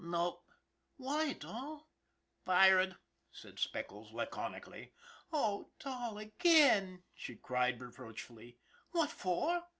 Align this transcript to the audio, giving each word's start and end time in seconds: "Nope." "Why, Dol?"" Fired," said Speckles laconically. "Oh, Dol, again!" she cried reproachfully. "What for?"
"Nope." 0.03 0.43
"Why, 0.97 1.33
Dol?"" 1.33 1.85
Fired," 2.47 2.97
said 3.31 3.59
Speckles 3.59 4.11
laconically. 4.11 4.93
"Oh, 5.31 5.69
Dol, 5.77 6.17
again!" 6.17 7.03
she 7.13 7.35
cried 7.35 7.79
reproachfully. 7.79 8.57
"What 8.93 9.11
for?" 9.11 9.61